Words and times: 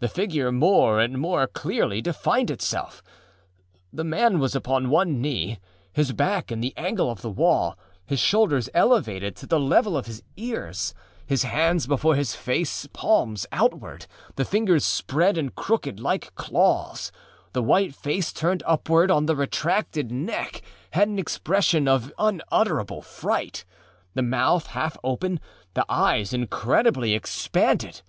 The 0.00 0.08
figure 0.08 0.52
more 0.52 1.00
and 1.00 1.16
more 1.18 1.46
clearly 1.46 2.02
defined 2.02 2.50
itself. 2.50 3.02
The 3.90 4.04
man 4.04 4.38
was 4.38 4.54
upon 4.54 4.90
one 4.90 5.22
knee, 5.22 5.58
his 5.90 6.12
back 6.12 6.52
in 6.52 6.60
the 6.60 6.74
angle 6.76 7.10
of 7.10 7.22
the 7.22 7.30
wall, 7.30 7.78
his 8.04 8.20
shoulders 8.20 8.68
elevated 8.74 9.34
to 9.36 9.46
the 9.46 9.58
level 9.58 9.96
of 9.96 10.04
his 10.04 10.22
ears, 10.36 10.92
his 11.26 11.44
hands 11.44 11.86
before 11.86 12.14
his 12.14 12.34
face, 12.34 12.88
palms 12.92 13.46
outward, 13.52 14.04
the 14.36 14.44
fingers 14.44 14.84
spread 14.84 15.38
and 15.38 15.54
crooked 15.54 15.98
like 15.98 16.34
claws; 16.34 17.10
the 17.54 17.62
white 17.62 17.94
face 17.94 18.34
turned 18.34 18.62
upward 18.66 19.10
on 19.10 19.24
the 19.24 19.34
retracted 19.34 20.12
neck 20.12 20.60
had 20.90 21.08
an 21.08 21.18
expression 21.18 21.88
of 21.88 22.12
unutterable 22.18 23.00
fright, 23.00 23.64
the 24.12 24.20
mouth 24.20 24.66
half 24.66 24.98
open, 25.02 25.40
the 25.72 25.86
eyes 25.88 26.34
incredibly 26.34 27.14
expanded. 27.14 28.02